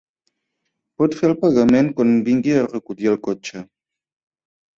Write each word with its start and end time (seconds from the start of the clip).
Pot 1.01 1.17
fer 1.19 1.29
el 1.31 1.35
pagament 1.43 1.91
quan 1.99 2.15
vingui 2.31 2.57
a 2.63 2.65
recollir 2.65 3.13
el 3.13 3.19
cotxe. 3.29 3.63